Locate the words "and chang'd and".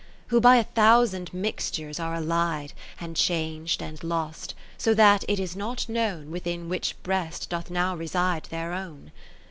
2.99-4.03